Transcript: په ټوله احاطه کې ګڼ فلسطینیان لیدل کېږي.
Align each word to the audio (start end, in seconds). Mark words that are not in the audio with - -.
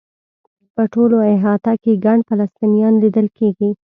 په 0.73 0.83
ټوله 0.91 1.17
احاطه 1.35 1.73
کې 1.83 2.01
ګڼ 2.05 2.17
فلسطینیان 2.29 2.93
لیدل 3.03 3.27
کېږي. 3.37 3.69